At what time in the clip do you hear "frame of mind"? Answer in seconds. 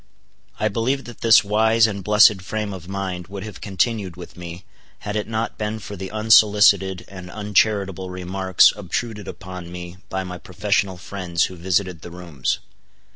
2.41-3.27